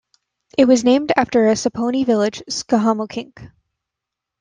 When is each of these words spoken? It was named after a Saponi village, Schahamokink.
It 0.57 0.65
was 0.65 0.83
named 0.83 1.11
after 1.15 1.47
a 1.47 1.51
Saponi 1.51 2.03
village, 2.07 2.41
Schahamokink. 2.49 3.51